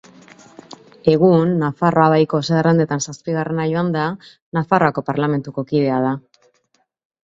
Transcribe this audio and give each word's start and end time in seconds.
Egun, 1.13 1.53
Nafarroa 1.65 2.07
Baiko 2.15 2.41
zerrendetan 2.49 3.05
zazpigarrena 3.07 3.71
joanda, 3.75 4.09
Nafarroako 4.61 5.09
Parlamentuko 5.15 5.71
kidea 5.73 6.05
da. 6.11 6.21